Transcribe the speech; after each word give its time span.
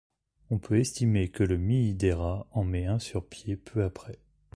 On 0.49 0.57
peut 0.57 0.79
estimer 0.79 1.29
que 1.29 1.43
le 1.43 1.59
Mii-dera 1.59 2.47
en 2.53 2.63
met 2.63 2.87
un 2.87 2.97
sur 2.97 3.23
pieds 3.23 3.55
peu 3.55 3.83
après. 3.83 4.17